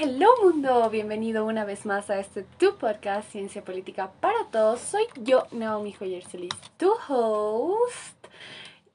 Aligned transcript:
Hello 0.00 0.28
mundo, 0.44 0.88
bienvenido 0.90 1.44
una 1.44 1.64
vez 1.64 1.84
más 1.84 2.08
a 2.08 2.20
este 2.20 2.44
tu 2.44 2.76
podcast 2.78 3.32
Ciencia 3.32 3.64
Política 3.64 4.12
para 4.20 4.44
Todos. 4.52 4.78
Soy 4.78 5.02
yo, 5.16 5.48
Naomi 5.50 5.92
Joyer 5.92 6.22
Solís, 6.22 6.54
tu 6.76 6.92
host. 7.08 8.28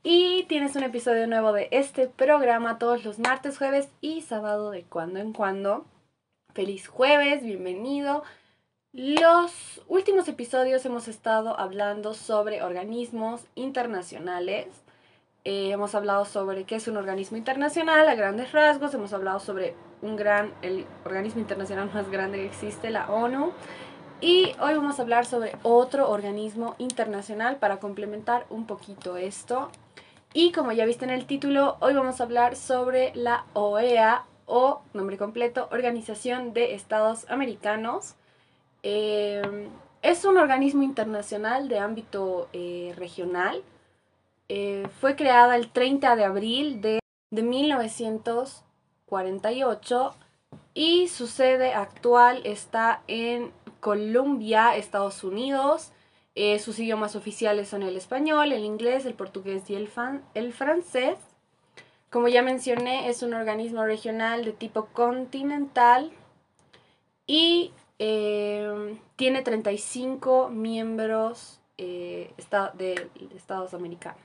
Y 0.02 0.44
tienes 0.44 0.78
un 0.78 0.84
episodio 0.84 1.28
nuevo 1.28 1.52
de 1.52 1.68
este 1.72 2.08
programa 2.08 2.80
todos 2.80 3.04
los 3.04 3.20
martes, 3.20 3.58
jueves 3.58 3.90
y 4.00 4.22
sábado 4.22 4.72
de 4.72 4.84
cuando 4.84 5.20
en 5.20 5.34
cuando. 5.34 5.86
Feliz 6.54 6.88
jueves, 6.88 7.44
bienvenido. 7.44 8.24
Los 8.94 9.82
últimos 9.90 10.30
episodios 10.30 10.86
hemos 10.86 11.10
estado 11.10 11.60
hablando 11.60 12.14
sobre 12.14 12.64
organismos 12.64 13.42
internacionales 13.56 14.68
eh, 15.46 15.72
hemos 15.72 15.94
hablado 15.94 16.24
sobre 16.26 16.64
qué 16.64 16.76
es 16.76 16.88
un 16.88 16.96
organismo 16.96 17.38
internacional 17.38 18.08
a 18.08 18.16
grandes 18.16 18.52
rasgos, 18.54 18.94
hemos 18.94 19.12
hablado 19.12 19.40
sobre 19.40 19.76
un 20.02 20.16
gran, 20.16 20.54
el 20.62 20.86
organismo 21.06 21.42
internacional 21.42 21.92
más 21.94 22.10
grande 22.10 22.38
que 22.38 22.46
existe, 22.46 22.90
la 22.90 23.10
ONU, 23.12 23.52
y 24.22 24.54
hoy 24.62 24.74
vamos 24.76 25.00
a 25.00 25.02
hablar 25.02 25.26
sobre 25.26 25.58
otro 25.64 26.10
organismo 26.10 26.76
internacional 26.78 27.58
para 27.58 27.80
complementar 27.80 28.46
un 28.50 28.66
poquito 28.66 29.18
esto. 29.18 29.70
Y 30.34 30.54
como 30.54 30.72
ya 30.72 30.86
viste 30.86 31.04
en 31.04 31.12
el 31.12 31.26
título, 31.26 31.76
hoy 31.82 31.94
vamos 31.94 32.22
a 32.22 32.24
hablar 32.24 32.56
sobre 32.56 33.12
la 33.14 33.44
OEA 33.52 34.24
o 34.46 34.82
nombre 34.94 35.18
completo, 35.18 35.68
Organización 35.72 36.54
de 36.54 36.74
Estados 36.74 37.30
Americanos. 37.30 38.16
Eh, 38.82 39.42
es 40.02 40.24
un 40.24 40.38
organismo 40.38 40.84
internacional 40.84 41.68
de 41.68 41.80
ámbito 41.80 42.48
eh, 42.54 42.94
regional 42.98 43.62
eh, 44.50 44.88
fue 45.00 45.16
creada 45.16 45.56
el 45.56 45.72
30 45.72 46.16
de 46.16 46.26
abril 46.26 46.82
de, 46.82 47.00
1948 47.32 50.16
y 50.76 51.08
su 51.08 51.26
sede 51.26 51.74
actual 51.74 52.42
está 52.44 53.02
en 53.08 53.52
Colombia, 53.80 54.76
Estados 54.76 55.24
Unidos. 55.24 55.92
Eh, 56.36 56.60
sus 56.60 56.78
idiomas 56.78 57.16
oficiales 57.16 57.70
son 57.70 57.82
el 57.82 57.98
español, 57.98 58.52
el 58.52 58.64
inglés, 58.64 59.08
el 59.08 59.16
portugués 59.16 59.68
y 59.72 59.76
el, 59.76 59.90
el 60.36 60.54
francés. 60.54 61.18
Como 62.12 62.28
ya 62.28 62.44
mencioné, 62.44 63.10
es 63.10 63.24
un 63.24 63.34
organismo 63.34 63.84
regional 63.84 64.46
de 64.46 64.54
tipo 64.54 64.86
continental 64.94 66.12
y 67.26 67.72
eh, 67.98 69.00
tiene 69.16 69.42
35 69.42 70.50
miembros 70.50 71.63
de 71.78 73.10
Estados 73.36 73.74
americanos. 73.74 74.22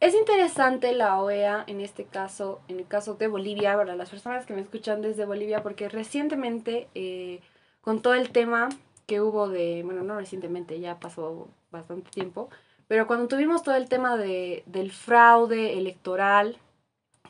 Es 0.00 0.14
interesante 0.14 0.92
la 0.92 1.20
OEA 1.20 1.64
en 1.66 1.80
este 1.80 2.04
caso, 2.04 2.60
en 2.68 2.78
el 2.78 2.86
caso 2.86 3.14
de 3.14 3.26
Bolivia, 3.26 3.76
para 3.76 3.96
las 3.96 4.10
personas 4.10 4.46
que 4.46 4.54
me 4.54 4.60
escuchan 4.60 5.02
desde 5.02 5.24
Bolivia, 5.24 5.62
porque 5.62 5.88
recientemente, 5.88 6.88
eh, 6.94 7.40
con 7.80 8.00
todo 8.00 8.14
el 8.14 8.30
tema 8.30 8.68
que 9.06 9.20
hubo 9.20 9.48
de, 9.48 9.82
bueno, 9.84 10.04
no 10.04 10.16
recientemente, 10.16 10.78
ya 10.78 11.00
pasó 11.00 11.48
bastante 11.72 12.10
tiempo, 12.10 12.48
pero 12.86 13.06
cuando 13.08 13.26
tuvimos 13.26 13.62
todo 13.64 13.74
el 13.74 13.88
tema 13.88 14.16
de, 14.16 14.62
del 14.66 14.92
fraude 14.92 15.78
electoral 15.78 16.58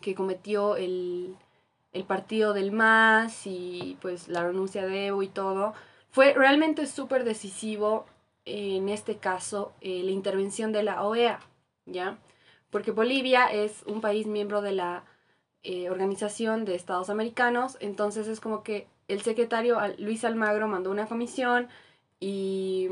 que 0.02 0.14
cometió 0.14 0.76
el, 0.76 1.36
el 1.92 2.04
partido 2.04 2.52
del 2.52 2.70
MAS 2.70 3.46
y 3.46 3.96
pues 4.02 4.28
la 4.28 4.44
renuncia 4.44 4.86
de 4.86 5.06
Evo 5.06 5.22
y 5.22 5.28
todo, 5.28 5.72
fue 6.10 6.34
realmente 6.34 6.86
súper 6.86 7.24
decisivo 7.24 8.04
en 8.44 8.88
este 8.88 9.16
caso, 9.16 9.72
eh, 9.80 10.02
la 10.04 10.10
intervención 10.10 10.72
de 10.72 10.82
la 10.82 11.02
OEA, 11.02 11.40
¿ya? 11.86 12.18
Porque 12.70 12.90
Bolivia 12.90 13.46
es 13.46 13.82
un 13.86 14.00
país 14.00 14.26
miembro 14.26 14.62
de 14.62 14.72
la 14.72 15.04
eh, 15.62 15.90
Organización 15.90 16.64
de 16.64 16.74
Estados 16.74 17.10
Americanos, 17.10 17.76
entonces 17.80 18.28
es 18.28 18.40
como 18.40 18.62
que 18.62 18.86
el 19.08 19.22
secretario 19.22 19.78
Luis 19.98 20.24
Almagro 20.24 20.68
mandó 20.68 20.90
una 20.90 21.06
comisión 21.06 21.68
y 22.20 22.88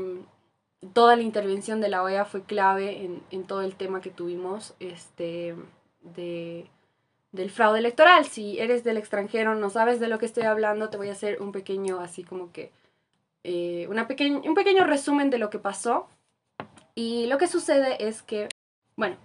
toda 0.93 1.15
la 1.15 1.21
intervención 1.21 1.81
de 1.81 1.89
la 1.89 2.03
OEA 2.03 2.25
fue 2.25 2.43
clave 2.43 3.09
en, 3.29 3.43
todo 3.45 3.61
el 3.61 3.75
tema 3.75 4.01
que 4.01 4.09
tuvimos 4.09 4.75
este, 4.79 5.55
de, 6.01 6.69
del 7.31 7.49
fraude 7.49 7.79
electoral. 7.79 8.25
Si 8.25 8.59
eres 8.59 8.83
del 8.83 8.97
extranjero, 8.97 9.55
no 9.55 9.69
sabes 9.69 9.99
de 9.99 10.07
lo 10.07 10.19
que 10.19 10.25
estoy 10.25 10.43
hablando, 10.43 10.89
te 10.89 10.97
voy 10.97 11.09
a 11.09 11.13
hacer 11.13 11.41
un 11.41 11.51
pequeño 11.51 11.99
así 11.99 12.23
como 12.23 12.51
que 12.51 12.71
eh, 13.49 13.87
una 13.87 14.01
un 14.01 14.53
pequeño 14.55 14.83
resumen 14.83 15.29
de 15.29 15.37
lo 15.37 15.49
que 15.49 15.57
pasó. 15.57 16.09
Y 16.95 17.27
lo 17.27 17.37
que 17.37 17.47
sucede 17.47 18.05
es 18.05 18.21
que, 18.21 18.49
bueno, 18.97 19.15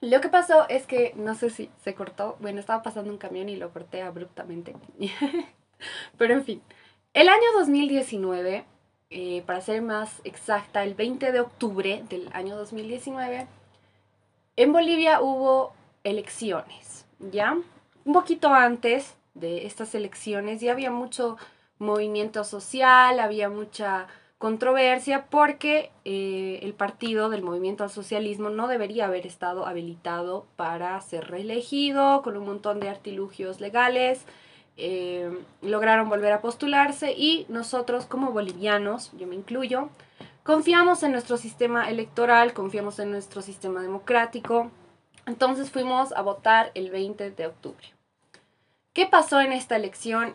lo 0.00 0.22
que 0.22 0.30
pasó 0.30 0.66
es 0.70 0.86
que, 0.86 1.12
no 1.14 1.34
sé 1.34 1.50
si 1.50 1.68
se 1.84 1.94
cortó, 1.94 2.38
bueno, 2.40 2.58
estaba 2.58 2.82
pasando 2.82 3.10
un 3.10 3.18
camión 3.18 3.50
y 3.50 3.56
lo 3.56 3.70
corté 3.74 4.00
abruptamente. 4.00 4.74
Pero 6.16 6.32
en 6.32 6.44
fin, 6.44 6.62
el 7.12 7.28
año 7.28 7.52
2019, 7.58 8.64
eh, 9.10 9.42
para 9.44 9.60
ser 9.60 9.82
más 9.82 10.22
exacta, 10.24 10.82
el 10.82 10.94
20 10.94 11.30
de 11.30 11.40
octubre 11.40 12.02
del 12.08 12.30
año 12.32 12.56
2019, 12.56 13.46
en 14.56 14.72
Bolivia 14.72 15.20
hubo 15.20 15.74
elecciones, 16.02 17.04
¿ya? 17.18 17.58
Un 18.06 18.12
poquito 18.14 18.48
antes 18.54 19.16
de 19.34 19.66
estas 19.66 19.94
elecciones 19.94 20.62
ya 20.62 20.72
había 20.72 20.90
mucho 20.90 21.36
movimiento 21.78 22.44
social, 22.44 23.20
había 23.20 23.48
mucha 23.48 24.06
controversia 24.38 25.26
porque 25.30 25.90
eh, 26.04 26.60
el 26.62 26.74
partido 26.74 27.30
del 27.30 27.42
movimiento 27.42 27.84
al 27.84 27.90
socialismo 27.90 28.50
no 28.50 28.68
debería 28.68 29.06
haber 29.06 29.26
estado 29.26 29.66
habilitado 29.66 30.46
para 30.56 31.00
ser 31.00 31.28
reelegido 31.28 32.22
con 32.22 32.36
un 32.36 32.44
montón 32.44 32.80
de 32.80 32.90
artilugios 32.90 33.60
legales. 33.60 34.26
Eh, 34.76 35.30
lograron 35.62 36.10
volver 36.10 36.32
a 36.32 36.42
postularse 36.42 37.12
y 37.12 37.46
nosotros 37.48 38.04
como 38.04 38.32
bolivianos, 38.32 39.10
yo 39.16 39.26
me 39.26 39.34
incluyo, 39.34 39.88
confiamos 40.42 41.02
en 41.02 41.12
nuestro 41.12 41.38
sistema 41.38 41.88
electoral, 41.88 42.52
confiamos 42.52 42.98
en 42.98 43.10
nuestro 43.10 43.40
sistema 43.40 43.80
democrático. 43.80 44.70
Entonces 45.24 45.70
fuimos 45.70 46.12
a 46.12 46.20
votar 46.20 46.72
el 46.74 46.90
20 46.90 47.30
de 47.30 47.46
octubre. 47.46 47.94
¿Qué 48.92 49.06
pasó 49.06 49.40
en 49.40 49.52
esta 49.52 49.76
elección? 49.76 50.34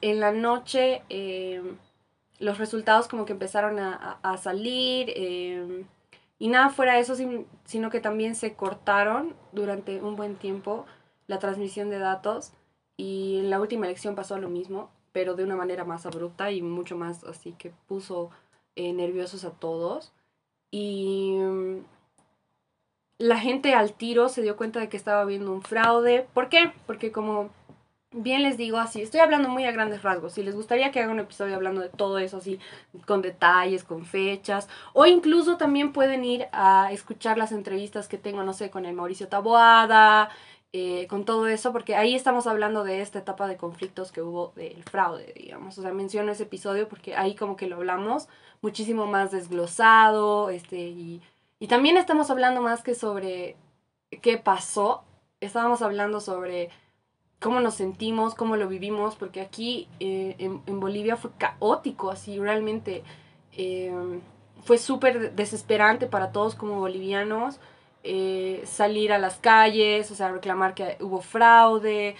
En 0.00 0.20
la 0.20 0.32
noche 0.32 1.02
em, 1.08 1.76
los 2.38 2.58
resultados 2.58 3.08
como 3.08 3.24
que 3.24 3.32
empezaron 3.32 3.78
a, 3.78 4.36
salir 4.38 5.12
em, 5.16 5.84
y 6.38 6.48
nada 6.48 6.70
fuera 6.70 6.94
de 6.94 7.00
eso, 7.00 7.16
sino 7.64 7.90
que 7.90 8.00
también 8.00 8.34
se 8.34 8.54
cortaron 8.54 9.34
durante 9.52 10.00
un 10.00 10.16
buen 10.16 10.36
tiempo 10.36 10.86
la 11.26 11.38
transmisión 11.38 11.90
de 11.90 11.98
datos 11.98 12.52
y 12.96 13.38
en 13.38 13.50
la 13.50 13.60
última 13.60 13.86
elección 13.86 14.14
pasó 14.14 14.38
lo 14.38 14.48
mismo, 14.48 14.90
pero 15.12 15.34
de 15.34 15.44
una 15.44 15.56
manera 15.56 15.84
más 15.84 16.06
abrupta 16.06 16.50
y 16.50 16.62
mucho 16.62 16.96
más 16.96 17.24
así 17.24 17.52
que 17.52 17.72
puso 17.86 18.30
eh, 18.76 18.92
nerviosos 18.92 19.44
a 19.44 19.50
todos. 19.50 20.12
Y 20.70 21.36
em, 21.38 21.84
la 23.18 23.38
gente 23.38 23.74
al 23.74 23.92
tiro 23.92 24.28
se 24.28 24.42
dio 24.42 24.56
cuenta 24.56 24.80
de 24.80 24.88
que 24.88 24.96
estaba 24.96 25.22
habiendo 25.22 25.52
un 25.52 25.62
fraude. 25.62 26.26
¿Por 26.34 26.48
qué? 26.48 26.72
Porque 26.86 27.12
como 27.12 27.50
bien 28.12 28.42
les 28.42 28.56
digo 28.56 28.78
así, 28.78 29.02
estoy 29.02 29.20
hablando 29.20 29.48
muy 29.48 29.64
a 29.64 29.72
grandes 29.72 30.02
rasgos. 30.02 30.32
Si 30.34 30.42
les 30.42 30.54
gustaría 30.54 30.90
que 30.90 31.00
haga 31.00 31.12
un 31.12 31.20
episodio 31.20 31.54
hablando 31.54 31.80
de 31.80 31.88
todo 31.88 32.18
eso, 32.18 32.38
así, 32.38 32.58
con 33.06 33.22
detalles, 33.22 33.84
con 33.84 34.04
fechas, 34.04 34.68
o 34.94 35.06
incluso 35.06 35.56
también 35.56 35.92
pueden 35.92 36.24
ir 36.24 36.46
a 36.52 36.90
escuchar 36.92 37.38
las 37.38 37.52
entrevistas 37.52 38.08
que 38.08 38.18
tengo, 38.18 38.42
no 38.42 38.52
sé, 38.52 38.70
con 38.70 38.86
el 38.86 38.94
Mauricio 38.94 39.28
Taboada, 39.28 40.30
eh, 40.72 41.06
con 41.08 41.24
todo 41.24 41.48
eso, 41.48 41.72
porque 41.72 41.96
ahí 41.96 42.14
estamos 42.14 42.46
hablando 42.46 42.84
de 42.84 43.00
esta 43.00 43.18
etapa 43.18 43.46
de 43.48 43.56
conflictos 43.56 44.12
que 44.12 44.22
hubo 44.22 44.52
del 44.56 44.82
fraude, 44.84 45.32
digamos. 45.36 45.78
O 45.78 45.82
sea, 45.82 45.92
menciono 45.92 46.32
ese 46.32 46.44
episodio 46.44 46.88
porque 46.88 47.16
ahí 47.16 47.34
como 47.34 47.56
que 47.56 47.68
lo 47.68 47.76
hablamos 47.76 48.28
muchísimo 48.62 49.06
más 49.06 49.30
desglosado, 49.30 50.50
este, 50.50 50.76
y, 50.78 51.22
y 51.58 51.68
también 51.68 51.96
estamos 51.96 52.30
hablando 52.30 52.60
más 52.62 52.82
que 52.82 52.94
sobre 52.94 53.56
qué 54.22 54.38
pasó, 54.38 55.04
estábamos 55.40 55.82
hablando 55.82 56.20
sobre 56.20 56.70
cómo 57.40 57.60
nos 57.60 57.74
sentimos, 57.74 58.34
cómo 58.34 58.56
lo 58.56 58.68
vivimos, 58.68 59.16
porque 59.16 59.40
aquí 59.40 59.88
eh, 60.00 60.36
en, 60.38 60.80
Bolivia 60.80 61.16
fue 61.16 61.30
caótico, 61.38 62.10
así 62.10 62.38
realmente 62.38 63.04
eh, 63.52 63.92
fue 64.64 64.78
súper 64.78 65.34
desesperante 65.34 66.06
para 66.06 66.32
todos 66.32 66.54
como 66.54 66.80
bolivianos 66.80 67.60
eh, 68.02 68.62
salir 68.64 69.12
a 69.12 69.18
las 69.18 69.36
calles, 69.38 70.10
o 70.10 70.14
sea, 70.14 70.30
reclamar 70.30 70.74
que 70.74 70.96
hubo 71.00 71.20
fraude, 71.20 72.16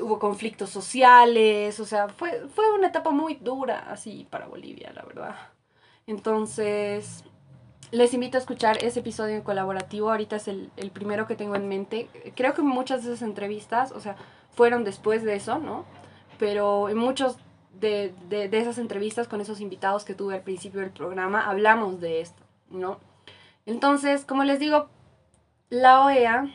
hubo 0.00 0.18
conflictos 0.18 0.70
sociales, 0.70 1.78
o 1.78 1.84
sea, 1.84 2.08
fue, 2.08 2.48
fue 2.54 2.72
una 2.72 2.88
etapa 2.88 3.10
muy 3.10 3.34
dura 3.34 3.86
así 3.90 4.26
para 4.30 4.46
Bolivia, 4.46 4.92
la 4.94 5.02
verdad. 5.02 5.36
Entonces, 6.06 7.24
les 7.92 8.14
invito 8.14 8.38
a 8.38 8.40
escuchar 8.40 8.82
ese 8.82 9.00
episodio 9.00 9.44
colaborativo. 9.44 10.10
Ahorita 10.10 10.36
es 10.36 10.48
el, 10.48 10.70
primero 10.92 11.26
que 11.26 11.36
tengo 11.36 11.54
en 11.54 11.68
mente. 11.68 12.08
Creo 12.34 12.54
que 12.54 12.62
muchas 12.62 13.04
de 13.04 13.12
esas 13.12 13.22
entrevistas, 13.22 13.92
o 13.92 14.00
sea, 14.00 14.16
fueron 14.50 14.82
después 14.82 15.22
de 15.22 15.36
eso, 15.36 15.58
¿no? 15.58 15.84
Pero 16.38 16.88
en 16.88 16.96
muchos 16.96 17.36
de, 17.78 18.14
esas 18.50 18.78
entrevistas 18.78 19.28
con 19.28 19.42
esos 19.42 19.60
invitados 19.60 20.04
que 20.04 20.14
tuve 20.14 20.34
al 20.34 20.40
principio 20.40 20.80
del 20.80 20.90
programa, 20.90 21.46
hablamos 21.46 22.00
de 22.00 22.22
esto, 22.22 22.42
¿no? 22.70 22.98
Entonces, 23.66 24.24
como 24.24 24.42
les 24.44 24.58
digo, 24.58 24.88
la 25.68 26.02
OEA, 26.02 26.50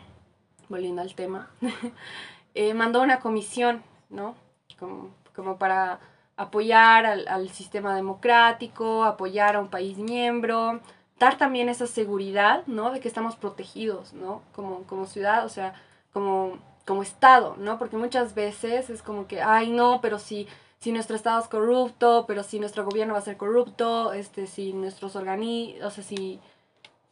volviendo 0.69 1.04
al 1.04 1.13
tema, 1.13 1.51
eh, 2.56 2.74
mandó 2.74 3.00
una 3.01 3.19
comisión, 3.19 3.83
¿no? 4.10 4.33
Como, 4.80 5.12
como 5.36 5.57
para 5.57 6.00
apoyar 6.36 7.06
al, 7.06 7.28
al, 7.28 7.50
sistema 7.50 7.95
democrático, 7.95 9.04
apoyar 9.04 9.56
a 9.56 9.60
un 9.60 9.69
país 9.69 9.98
miembro, 9.98 10.81
dar 11.19 11.38
también 11.38 11.69
esa 11.69 11.88
seguridad, 11.88 12.64
¿no? 12.68 12.92
De 12.92 13.00
que 13.00 13.08
estamos 13.08 13.36
protegidos, 13.36 14.14
¿no? 14.14 14.42
Como, 14.54 14.84
como 14.84 15.06
ciudad, 15.06 15.46
o 15.46 15.50
sea, 15.50 15.74
como, 16.14 16.60
como 16.86 17.04
Estado, 17.04 17.56
¿no? 17.58 17.78
Porque 17.80 17.98
muchas 17.98 18.36
veces 18.36 18.90
es 18.90 19.02
como 19.02 19.28
que, 19.28 19.42
ay, 19.42 19.69
no, 19.72 20.00
pero 20.02 20.19
si, 20.19 20.48
si 20.80 20.92
nuestro 20.92 21.16
Estado 21.16 21.42
es 21.42 21.48
corrupto, 21.48 22.25
pero 22.28 22.44
si 22.44 22.60
nuestro 22.60 22.86
gobierno 22.86 23.14
va 23.14 23.19
a 23.19 23.24
ser 23.24 23.38
corrupto, 23.38 24.14
este, 24.14 24.48
si 24.48 24.74
nuestros 24.74 25.16
organismos, 25.16 25.84
o 25.86 25.90
sea, 25.92 26.04
si 26.04 26.40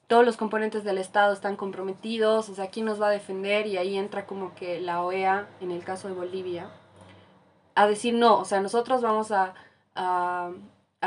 todos 0.08 0.26
los 0.26 0.38
componentes 0.38 0.84
del 0.84 1.00
Estado 1.00 1.34
están 1.34 1.56
comprometidos, 1.56 2.50
o 2.50 2.56
sea, 2.56 2.70
¿quién 2.70 2.86
nos 2.86 3.02
va 3.02 3.08
a 3.08 3.12
defender? 3.12 3.66
Y 3.66 3.78
ahí 3.78 3.98
entra 3.98 4.28
como 4.28 4.54
que 4.54 4.80
la 4.80 5.02
OEA, 5.04 5.48
en 5.62 5.72
el 5.72 5.84
caso 5.84 6.08
de 6.08 6.14
Bolivia, 6.14 6.70
a 7.74 7.88
decir 7.88 8.14
no, 8.14 8.40
o 8.40 8.46
sea, 8.46 8.62
nosotros 8.62 9.02
vamos 9.02 9.32
a, 9.32 9.56
a, 9.96 10.52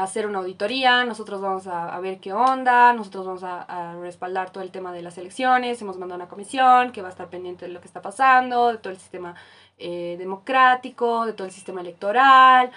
hacer 0.03 0.27
una 0.27 0.39
auditoría, 0.39 1.05
nosotros 1.05 1.41
vamos 1.41 1.67
a, 1.67 1.95
a, 1.95 2.01
ver 2.01 2.21
qué 2.21 2.33
onda, 2.33 2.93
nosotros 2.93 3.27
vamos 3.27 3.43
a, 3.45 3.97
respaldar 4.01 4.51
todo 4.51 4.63
el 4.63 4.71
tema 4.71 4.93
de 4.93 5.03
las 5.03 5.19
elecciones, 5.19 5.81
hemos 5.83 5.99
mandado 5.99 6.21
una 6.21 6.29
comisión 6.29 6.93
que 6.93 7.03
va 7.03 7.09
a 7.09 7.11
estar 7.11 7.29
pendiente 7.29 7.67
de 7.67 7.73
lo 7.73 7.81
que 7.81 7.87
está 7.87 8.03
pasando, 8.03 8.69
de 8.69 8.79
todo 8.79 8.93
el 8.93 8.99
sistema 8.99 9.35
eh, 9.79 10.17
democrático, 10.19 11.27
de 11.27 11.33
todo 11.33 11.47
el 11.47 11.53
sistema 11.53 11.81
electoral, 11.81 12.71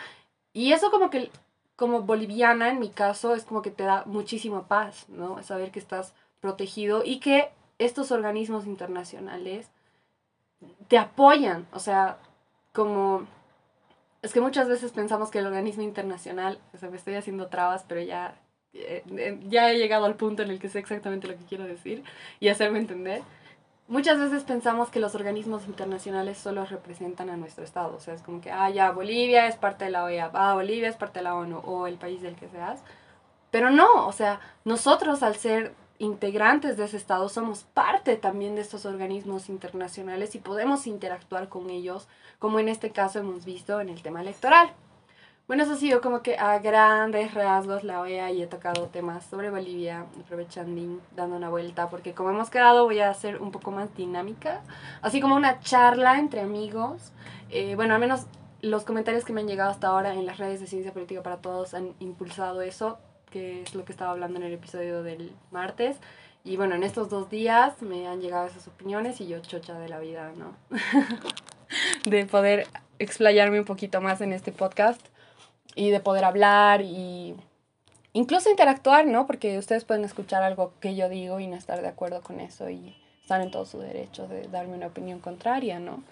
y 0.53 0.73
eso 0.73 0.91
como 0.91 1.09
que 1.09 1.31
como 1.81 2.03
boliviana, 2.03 2.69
en 2.69 2.79
mi 2.79 2.89
caso, 2.89 3.33
es 3.33 3.43
como 3.43 3.63
que 3.63 3.71
te 3.71 3.83
da 3.83 4.03
muchísima 4.05 4.67
paz, 4.67 5.09
¿no? 5.09 5.41
Saber 5.41 5.71
que 5.71 5.79
estás 5.79 6.13
protegido 6.39 7.03
y 7.03 7.19
que 7.19 7.49
estos 7.79 8.11
organismos 8.11 8.67
internacionales 8.67 9.67
te 10.87 10.99
apoyan, 10.99 11.67
o 11.73 11.79
sea, 11.79 12.19
como... 12.71 13.25
Es 14.21 14.33
que 14.33 14.41
muchas 14.41 14.67
veces 14.67 14.91
pensamos 14.91 15.31
que 15.31 15.39
el 15.39 15.47
organismo 15.47 15.83
internacional, 15.83 16.59
o 16.73 16.77
sea, 16.77 16.89
me 16.89 16.97
estoy 16.97 17.15
haciendo 17.15 17.47
trabas, 17.47 17.85
pero 17.87 18.01
ya, 18.01 18.35
eh, 18.73 19.03
eh, 19.17 19.39
ya 19.47 19.71
he 19.71 19.77
llegado 19.77 20.05
al 20.05 20.15
punto 20.15 20.43
en 20.43 20.51
el 20.51 20.59
que 20.59 20.69
sé 20.69 20.79
exactamente 20.79 21.27
lo 21.27 21.37
que 21.37 21.45
quiero 21.45 21.63
decir 21.65 22.03
y 22.39 22.49
hacerme 22.49 22.79
entender 22.79 23.23
muchas 23.91 24.17
veces 24.17 24.43
pensamos 24.43 24.89
que 24.89 25.01
los 25.01 25.15
organismos 25.15 25.67
internacionales 25.67 26.37
solo 26.37 26.65
representan 26.65 27.29
a 27.29 27.37
nuestro 27.37 27.63
Estado. 27.63 27.95
O 27.95 27.99
sea, 27.99 28.13
es 28.13 28.21
como 28.21 28.41
que, 28.41 28.49
ah, 28.49 28.69
ya, 28.69 28.91
Bolivia 28.91 29.47
es 29.47 29.57
parte 29.57 29.85
de 29.85 29.91
la 29.91 30.05
OEA, 30.05 30.31
ah, 30.33 30.53
Bolivia 30.55 30.89
es 30.89 30.95
parte 30.95 31.19
de 31.19 31.23
la 31.23 31.35
ONU 31.35 31.59
o 31.59 31.87
el 31.87 31.97
país 31.97 32.21
del 32.21 32.35
que 32.35 32.47
seas. 32.47 32.81
Pero 33.51 33.69
no, 33.69 34.07
o 34.07 34.13
sea, 34.13 34.39
nosotros 34.63 35.23
al 35.23 35.35
ser 35.35 35.73
integrantes 36.01 36.77
de 36.77 36.85
ese 36.85 36.97
Estado 36.97 37.29
somos 37.29 37.63
parte 37.63 38.15
también 38.15 38.55
de 38.55 38.61
estos 38.61 38.85
organismos 38.85 39.49
internacionales 39.49 40.33
y 40.33 40.39
podemos 40.39 40.87
interactuar 40.87 41.47
con 41.47 41.69
ellos, 41.69 42.07
como 42.39 42.59
en 42.59 42.69
este 42.69 42.89
caso 42.89 43.19
hemos 43.19 43.45
visto 43.45 43.79
en 43.79 43.89
el 43.89 44.01
tema 44.01 44.21
electoral. 44.21 44.73
Bueno, 45.45 45.63
eso 45.63 45.73
ha 45.73 45.77
sido 45.77 46.01
como 46.01 46.23
que 46.23 46.37
a 46.37 46.57
grandes 46.57 47.35
rasgos 47.35 47.83
la 47.83 48.01
OEA 48.01 48.31
y 48.31 48.41
he 48.41 48.47
tocado 48.47 48.87
temas 48.87 49.25
sobre 49.25 49.51
Bolivia, 49.51 50.05
aprovechando, 50.19 50.99
dando 51.15 51.35
una 51.35 51.49
vuelta, 51.49 51.89
porque 51.89 52.13
como 52.13 52.31
hemos 52.31 52.49
quedado 52.49 52.85
voy 52.85 52.99
a 52.99 53.11
hacer 53.11 53.39
un 53.39 53.51
poco 53.51 53.69
más 53.69 53.93
dinámica, 53.95 54.61
así 55.03 55.21
como 55.21 55.35
una 55.35 55.59
charla 55.59 56.17
entre 56.17 56.41
amigos. 56.41 57.11
Eh, 57.49 57.75
bueno, 57.75 57.93
al 57.93 57.99
menos 57.99 58.25
los 58.61 58.85
comentarios 58.85 59.23
que 59.23 59.33
me 59.33 59.41
han 59.41 59.47
llegado 59.47 59.69
hasta 59.69 59.87
ahora 59.87 60.13
en 60.13 60.25
las 60.25 60.39
redes 60.39 60.61
de 60.61 60.67
Ciencia 60.67 60.93
Política 60.93 61.21
para 61.21 61.37
Todos 61.37 61.75
han 61.75 61.93
impulsado 61.99 62.61
eso, 62.61 62.97
que 63.31 63.63
es 63.63 63.73
lo 63.73 63.85
que 63.85 63.91
estaba 63.91 64.11
hablando 64.11 64.39
en 64.39 64.45
el 64.45 64.53
episodio 64.53 65.01
del 65.01 65.31
martes. 65.49 65.97
Y 66.43 66.57
bueno, 66.57 66.75
en 66.75 66.83
estos 66.83 67.09
dos 67.09 67.29
días 67.29 67.81
me 67.81 68.07
han 68.07 68.21
llegado 68.21 68.47
esas 68.47 68.67
opiniones 68.67 69.21
y 69.21 69.27
yo 69.27 69.39
chocha 69.39 69.77
de 69.79 69.89
la 69.89 69.99
vida, 69.99 70.31
¿no? 70.37 70.55
de 72.05 72.25
poder 72.25 72.67
explayarme 72.99 73.59
un 73.59 73.65
poquito 73.65 74.01
más 74.01 74.21
en 74.21 74.33
este 74.33 74.51
podcast 74.51 75.01
y 75.75 75.89
de 75.89 75.99
poder 75.99 76.25
hablar 76.25 76.81
y 76.81 77.35
incluso 78.13 78.49
interactuar, 78.49 79.05
¿no? 79.05 79.25
Porque 79.27 79.57
ustedes 79.57 79.85
pueden 79.85 80.03
escuchar 80.03 80.43
algo 80.43 80.73
que 80.79 80.95
yo 80.95 81.09
digo 81.09 81.39
y 81.39 81.47
no 81.47 81.55
estar 81.55 81.81
de 81.81 81.87
acuerdo 81.87 82.21
con 82.21 82.39
eso 82.39 82.69
y 82.69 82.95
están 83.21 83.41
en 83.41 83.51
todo 83.51 83.65
su 83.65 83.79
derecho 83.79 84.27
de 84.27 84.47
darme 84.47 84.75
una 84.75 84.87
opinión 84.87 85.19
contraria, 85.19 85.79
¿no? 85.79 86.03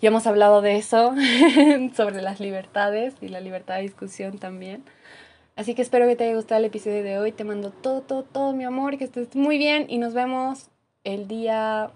Ya 0.00 0.08
hemos 0.08 0.26
hablado 0.26 0.62
de 0.62 0.76
eso, 0.76 1.14
sobre 1.96 2.22
las 2.22 2.40
libertades 2.40 3.14
y 3.20 3.28
la 3.28 3.40
libertad 3.40 3.76
de 3.76 3.82
discusión 3.82 4.38
también. 4.38 4.84
Así 5.56 5.74
que 5.74 5.82
espero 5.82 6.06
que 6.08 6.16
te 6.16 6.24
haya 6.24 6.34
gustado 6.34 6.58
el 6.58 6.64
episodio 6.64 7.04
de 7.04 7.18
hoy. 7.18 7.30
Te 7.30 7.44
mando 7.44 7.70
todo, 7.70 8.00
todo, 8.00 8.24
todo 8.24 8.52
mi 8.52 8.64
amor, 8.64 8.98
que 8.98 9.04
estés 9.04 9.34
muy 9.36 9.56
bien 9.56 9.86
y 9.88 9.98
nos 9.98 10.12
vemos 10.12 10.68
el 11.04 11.28
día, 11.28 11.90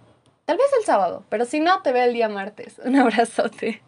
tal 0.45 0.57
vez 0.57 0.67
el 0.79 0.85
sábado, 0.85 1.25
pero 1.29 1.45
si 1.45 1.59
no, 1.59 1.83
te 1.83 1.93
veo 1.93 2.05
el 2.05 2.13
día 2.13 2.29
martes. 2.29 2.81
Un 2.85 2.97
abrazote. 2.97 3.83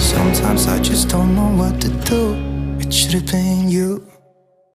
Sometimes 0.00 0.66
I 0.66 0.78
just 0.82 1.10
don't 1.10 1.34
know 1.34 1.50
what 1.56 1.78
to 1.80 1.88
do. 2.10 2.34
It 2.80 2.92
should 2.92 3.14
have 3.14 3.30
been 3.30 3.70
you. 3.70 4.02